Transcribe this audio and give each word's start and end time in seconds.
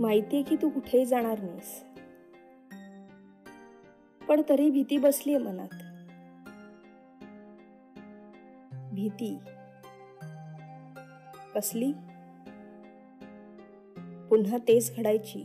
माहितीये 0.00 0.42
की 0.42 0.56
तू 0.56 0.70
कुठेही 0.70 1.06
जाणार 1.06 1.38
नाहीस. 1.40 1.84
पण 4.28 4.42
तरी 4.48 4.70
भीती 4.70 4.96
बसलीये 4.96 5.38
मनात. 5.38 5.74
भीती. 8.92 9.38
कसली? 11.54 11.92
पुन्हा 14.30 14.58
तेच 14.58 14.96
घडायची. 14.96 15.44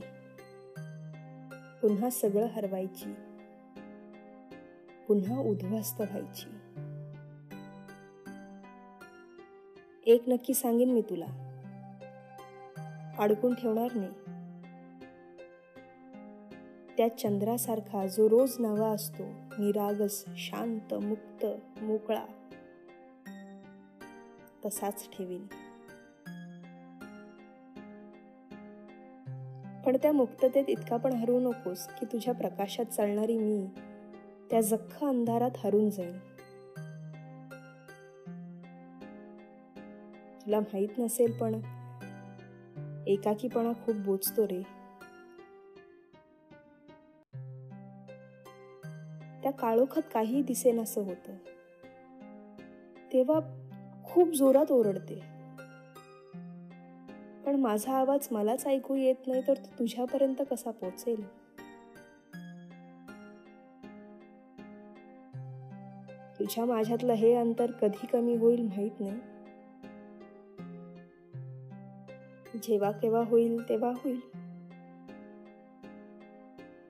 पुन्हा 1.82 2.10
सगळं 2.10 2.46
हरवायची. 2.46 3.14
पुन्हा 5.08 5.40
उद्ध्वस्त 5.40 6.02
व्हायची. 6.02 6.50
एक 10.14 10.24
नक्की 10.28 10.54
सांगेन 10.54 10.92
मी 10.92 11.02
तुला. 11.02 11.26
अडकून 13.20 13.54
ठेवणार 13.54 13.94
नाही. 13.94 14.39
त्या 17.00 17.18
चंद्रासारखा 17.18 18.08
जो 18.08 18.30
रोज 18.30 18.56
नवा 18.60 18.88
असतो 18.88 19.24
निरागस 19.60 20.26
शांत 20.38 20.94
मुक्त 20.94 21.46
मोकळा 21.82 22.26
तसाच 24.66 25.10
ठेवीन. 25.10 25.46
पण 29.86 29.98
त्या 30.02 30.12
मुक्ततेत 30.12 30.64
इतका 30.68 30.98
पण 30.98 31.14
हरवू 31.14 31.40
नकोस 31.40 31.88
की 31.88 32.06
तुझ्या 32.06 32.34
प्रकाशात 32.34 32.86
चालणारी 32.86 33.38
मी 33.38 33.68
त्या 34.50 34.62
जख्ख 34.62 35.04
अंधारात 35.04 35.52
हरून 35.58 35.90
जाईन. 35.90 36.18
तुला 40.46 40.60
माहीत 40.60 41.00
नसेल 41.00 41.32
पण 41.32 41.62
एकाकीपणा 43.08 43.72
खूप 43.86 43.96
बोचतो 43.96 44.48
रे. 44.48 44.79
त्या 49.44 49.52
काळोखात 49.52 50.02
काही 50.14 50.42
दिसेनासं 50.42 51.02
होतं. 51.02 51.36
तेव्हा 53.14 53.40
खूप 54.04 54.30
जोरात 54.30 54.72
ओरडते. 54.72 55.40
पण 57.46 57.56
माझा 57.56 57.94
आवाज 57.94 58.28
मलाच 58.32 58.68
ऐकू 58.68 58.96
येत 58.96 59.28
नाही 59.28 59.42
तर 59.48 59.54
तो 59.54 59.80
तुझ्यापर्यंत 59.80 60.42
कसा 60.52 60.72
पोचेल 60.72 61.24
तुझ्या 66.40 66.66
माझ्यातलं 66.66 67.14
हे 67.14 67.34
अंतर 67.36 67.72
कधी 67.72 68.08
कमी 68.08 68.36
होईल 68.36 68.62
माहीत 68.62 68.92
नाही. 69.00 69.20
जेव्हा 72.64 72.92
केव्हा 72.92 73.24
होईल 73.26 73.70
तेव्हा 73.70 73.92
होईल. 73.92 74.20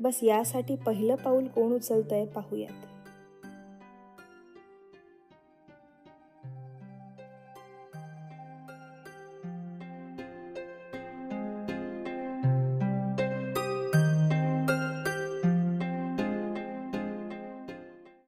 बस 0.02 0.20
यासाठी 0.24 0.76
पहिलं 0.76 1.16
पाऊल 1.16 1.48
कोण 1.48 1.74
उचलतंय 1.74 2.26
पाहूयात. 2.26 2.86